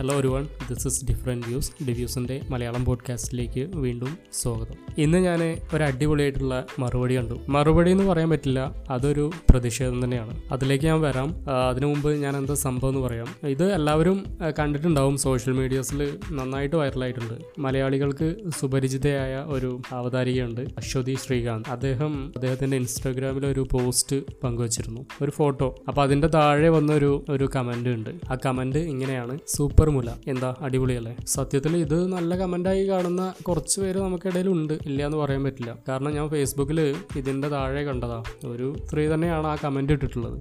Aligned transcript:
Hello 0.00 0.14
ഒരുവൺ 0.14 0.48
this 0.70 0.86
is 0.86 1.04
different 1.04 1.46
views 1.46 1.72
ഡിവ്യൂസിന്റെ 1.88 2.40
മലയാളം 2.48 2.84
പോഡ്കാസ്റ്റിലേക്ക് 2.84 3.70
വീണ്ടും 3.74 4.18
സ്വാഗതം. 4.32 4.74
ഇന്ന് 4.98 5.18
ഞാൻ 5.18 5.58
ഒരു 5.74 5.84
അടിപൊളിയായിട്ടുള്ള 5.84 6.66
മറുപടി 6.78 7.16
കണ്ടു. 7.16 7.34
മറുപടി 7.48 7.90
എന്ന് 7.90 8.04
പറയാൻ 8.04 8.30
പറ്റില്ല 8.30 8.84
അതൊരു 8.90 9.30
പ്രതിഷേധം 9.50 10.04
തന്നെയാണ്. 10.04 10.42
അതിലേക്ക് 10.52 10.84
ഞാൻ 10.84 11.00
വരാം. 11.00 11.44
അതിനു 11.68 11.86
മുമ്പ് 11.86 12.14
ഞാൻ 12.14 12.36
എന്താ 12.36 12.54
സംഭവം 12.54 12.90
എന്ന് 12.90 13.00
പറയാം. 13.00 13.26
ഇത് 13.48 13.74
എല്ലാവരും 13.74 14.24
കണ്ടിട്ടുണ്ടാവും 14.58 15.16
സോഷ്യൽ 15.16 15.54
മീഡിയസിൽ 15.54 16.18
നന്നായിട്ട് 16.32 16.76
വൈറലായിട്ടുണ്ട് 16.76 17.60
മലയാളികൾക്ക് 17.60 18.34
സുപരിചിതയായ 18.60 19.44
ഒരു 19.46 19.80
അവതാരികയുണ്ട് 19.92 20.60
അശ്വതി 20.60 21.16
ശ്രീകാന്ത്. 21.26 21.70
അദ്ദേഹം 21.70 22.32
അദ്ദേഹത്തിന്റെ 22.34 22.76
ഇൻസ്റ്റാഗ്രാമിൽ 22.76 23.46
ഒരു 23.46 23.68
പോസ്റ്റ് 23.72 24.16
പങ്കുവച്ചിരുന്നു. 24.44 25.00
ഒരു 25.22 25.30
ഫോട്ടോ 25.30 25.74
അപ്പോൾ 25.88 26.02
അതിന്റെ 26.02 26.28
താഴെ 26.28 26.68
വന്നൊരു 26.68 27.24
ഒരു 27.28 27.50
കമന്റ് 27.56 27.88
ഉണ്ട്. 27.88 28.10
ആ 28.30 28.36
കമന്റ് 28.46 28.78
ഇങ്ങനെയാണ്. 28.78 29.38
സൂപ്പർ 29.46 29.89
മുല 29.96 30.10
എന്താ 30.32 30.50
അടിപൊളിയല്ലേ 30.66 31.12
സത്യത്തിൽ 31.34 31.72
ഇത് 31.84 31.98
നല്ല 32.14 32.36
കമന്റായി 32.42 32.84
കാണുന്ന 32.88 33.22
കുറച്ച് 33.48 33.76
പേര് 33.82 33.98
നമുക്കിടയിൽ 33.98 34.48
ഉണ്ട് 34.48 34.74
ഇല്ല 34.88 35.00
എന്ന് 35.08 35.18
പറയാൻ 35.22 35.42
പറ്റില്ല. 35.46 35.70
കാരണം 35.88 36.10
ഞാൻ 36.16 36.26
ഫേസ്ബുക്കിൽ 36.34 36.80
ഇതിന്റെ 37.20 37.48
താഴെ 37.54 37.82
കണ്ടതാ. 37.88 38.18
ഒരു 38.52 38.68
സ്ത്രീ 38.84 39.04
തന്നെയാണ് 39.12 39.46
ആ 39.46 39.54
കമന്റ് 39.64 39.92
ഇട്ടിട്ടുള്ളത്. 39.96 40.38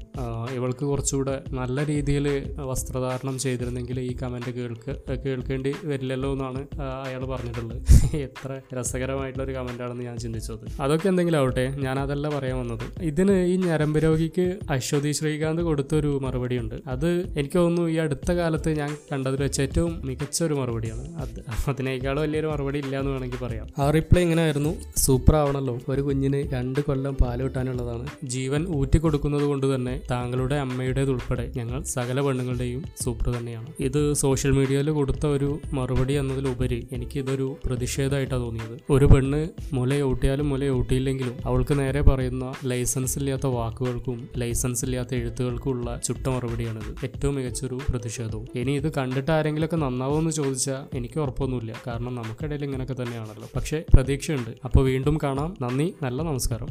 ഇവൾക്ക് 0.57 0.83
കുറച്ചുകൂടെ 0.91 1.35
നല്ല 1.59 1.85
രീതിയിൽ 1.91 2.27
വസ്ത്രധാരണം 2.71 3.37
ചെയ്തിരുന്നെങ്കിൽ 3.45 3.99
ഈ 3.99 4.11
കമന്റ് 4.21 4.51
കേൾക്ക് 4.57 4.93
കേൾക്കേണ്ടി 5.25 5.73
വരില്ലല്ലോ 5.91 6.31
എന്നാണ് 6.35 6.61
അയാൾ 7.05 7.23
പറഞ്ഞിട്ടുള്ളത്. 7.33 7.79
എത്ര 8.27 8.49
രസകരമായിട്ടുള്ള 8.77 9.43
ഒരു 9.47 9.53
കമന്റാണെന്ന് 9.57 10.03
ഞാൻ 10.09 10.17
ചിന്തിച്ചത്. 10.23 10.65
അതൊക്കെ 10.85 11.07
എന്തെങ്കിലും 11.11 11.39
ആവട്ടെ 11.41 11.65
ഞാൻ 11.85 11.99
അതല്ല 11.99 12.27
പറയാൻ 12.35 12.57
വന്നത്. 12.61 12.85
ഇതിന് 13.09 13.35
ഈ 13.53 13.55
ഞരമ്പ് 13.67 13.99
രോഗിക്ക് 14.05 14.45
അശ്വതി 14.75 15.11
ശ്രീകാന്ത് 15.19 15.61
കൊടുത്തൊരു 15.69 16.11
മറുപടിയുണ്ട്. 16.25 16.75
അത് 16.93 17.09
എനിക്ക് 17.39 17.57
തോന്നുന്നു 17.59 17.85
ഈ 17.93 17.97
അടുത്ത 18.05 18.31
കാലത്ത് 18.39 18.69
ഞാൻ 18.81 18.91
കണ്ടതിൽ 19.29 19.43
വെച്ച് 19.45 19.61
ഏറ്റവും 19.63 19.91
മികച്ച 20.07 20.37
ഒരു 20.45 20.53
മറുപടിയാണ്. 20.59 21.03
അത് 21.23 21.39
അതിനേക്കാളും 21.69 22.21
വലിയൊരു 22.25 22.47
മറുപടി 22.51 22.77
ഇല്ല 22.83 22.93
എന്ന് 23.01 23.11
വേണമെങ്കിൽ 23.13 23.39
പറയാം. 23.45 23.65
ആ 23.81 23.85
റിപ്ലൈ 23.97 24.21
ഇങ്ങനെ 24.25 24.41
ആയിരുന്നു 24.45 24.71
സൂപ്പർ 25.03 25.35
ആവണല്ലോ 25.39 25.75
ഒരു 25.91 26.01
കുഞ്ഞിന് 26.07 26.39
രണ്ട് 26.53 26.79
കൊല്ലം 26.87 27.15
പാൽ 27.21 27.39
കിട്ടാനുള്ളതാണ്. 27.45 28.05
ജീവൻ 28.35 28.61
ഊറ്റി 28.77 28.99
കൊടുക്കുന്നത് 29.03 29.45
കൊണ്ട് 29.51 29.65
തന്നെ 29.73 29.93
താങ്കളുടെ 30.11 30.55
അമ്മയുടേത് 30.65 31.11
ഉൾപ്പെടെ 31.15 31.45
ഞങ്ങൾ 31.59 31.79
സകല 31.95 32.17
പെണ്ണുങ്ങളുടെയും 32.27 32.81
സൂപ്പർ 33.03 33.27
തന്നെയാണ്. 33.37 33.69
ഇത് 33.87 34.01
സോഷ്യൽ 34.23 34.53
മീഡിയയിൽ 34.59 34.89
കൊടുത്ത 34.99 35.25
ഒരു 35.37 35.49
മറുപടി 35.79 36.15
എന്നതിലുപരി 36.21 36.79
എനിക്ക് 36.97 37.19
ഇതൊരു 37.23 37.47
പ്രതിഷേധമായിട്ടാണ് 37.67 38.43
തോന്നിയത്. 38.45 38.75
ഒരു 38.97 39.07
പെണ്ണ് 39.13 39.41
മുല 39.77 40.01
ഊട്ടിയാലും 40.09 40.49
മുല 40.53 40.71
ഊട്ടിയില്ലെങ്കിലും 40.79 41.37
അവൾക്ക് 41.45 41.79
നേരെ 41.81 42.03
പറയുന്ന 42.09 42.45
ലൈസൻസ് 42.71 43.17
ഇല്ലാത്ത 43.21 43.47
വാക്കുകൾക്കും 43.57 44.19
ലൈസൻസ് 44.43 44.83
ഇല്ലാത്ത 44.85 45.13
എഴുത്തുകൾക്കും 45.21 45.71
ഉള്ള 45.75 45.87
ചുട്ട 46.07 46.25
മറുപടിയാണിത്. 46.35 46.91
ഏറ്റവും 47.07 47.35
മികച്ചൊരു 47.39 47.79
പ്രതിഷേധവും. 47.89 48.45
ഇനി 48.61 48.73
ഇത് 48.81 48.89
കണ്ടിട്ട് 49.19 49.39
ആരെങ്കിലുമൊക്കെ 49.39 49.75
നന്നാവുമെന്ന് 49.75 50.31
ചോദിച്ചാൽ 50.31 50.97
എനിക്ക് 50.97 51.19
ഉറപ്പൊന്നുമില്ല. 51.19 51.73
കാരണം 51.87 52.15
നമുക്കിടയിൽ 52.15 52.63
ഇങ്ങനെയൊക്കെ 52.63 53.03
തന്നെയാണല്ലോ. 53.03 53.49
പക്ഷേ 53.55 53.83
പ്രതീക്ഷയുണ്ട്. 53.93 54.49
അപ്പോൾ 54.65 54.85
വീണ്ടും 54.85 55.19
കാണാം. 55.23 55.57
നന്ദി. 55.61 55.93
നല്ല 56.01 56.21
നമസ്കാരം. 56.21 56.67